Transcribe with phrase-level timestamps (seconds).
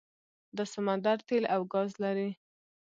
[0.55, 2.29] دا سمندر تیل او ګاز لري.